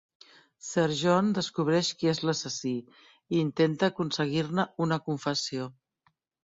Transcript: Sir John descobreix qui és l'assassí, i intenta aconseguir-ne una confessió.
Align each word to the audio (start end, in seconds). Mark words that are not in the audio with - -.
Sir 0.67 0.85
John 1.01 1.29
descobreix 1.39 1.91
qui 1.99 2.11
és 2.13 2.23
l'assassí, 2.29 2.73
i 3.35 3.45
intenta 3.45 3.93
aconseguir-ne 3.95 4.71
una 4.89 5.03
confessió. 5.09 5.75